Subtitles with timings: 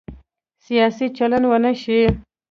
[0.65, 1.99] سیاسي چلند ونه شي.